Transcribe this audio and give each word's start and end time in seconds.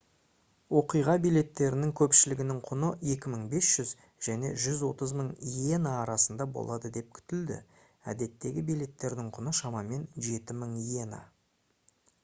оқиға 0.79 1.13
билеттерінің 1.25 1.91
көпшілігінің 1.99 2.61
құны 2.69 2.89
2500 3.15 3.91
және 4.29 4.49
130 4.63 5.13
000 5.21 5.29
иена 5.67 5.91
арасында 6.07 6.49
болады 6.57 6.91
деп 6.97 7.13
күтілді 7.19 7.59
әдеттегі 8.15 8.65
билеттердің 8.73 9.31
құны 9.39 9.57
шамамен 9.61 10.09
7000 10.33 10.75
иена 10.89 11.25